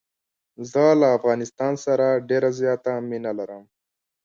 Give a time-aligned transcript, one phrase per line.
[0.71, 3.63] زه له افغانستان سره ډېره زیاته مینه لرم.